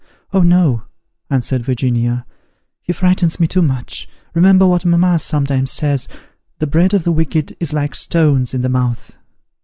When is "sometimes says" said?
5.19-6.07